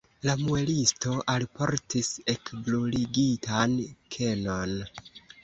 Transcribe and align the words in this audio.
La 0.27 0.33
muelisto 0.43 1.11
alportis 1.33 2.09
ekbruligitan 2.35 3.77
kenon. 4.19 4.77